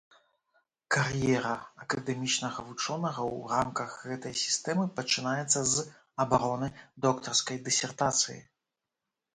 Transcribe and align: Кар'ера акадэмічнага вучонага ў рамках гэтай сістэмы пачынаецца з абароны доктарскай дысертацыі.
Кар'ера 0.93 1.51
акадэмічнага 1.83 2.59
вучонага 2.69 3.21
ў 3.35 3.51
рамках 3.53 3.91
гэтай 4.13 4.33
сістэмы 4.45 4.89
пачынаецца 4.97 5.59
з 5.75 5.87
абароны 6.27 6.67
доктарскай 7.09 7.57
дысертацыі. 7.71 8.41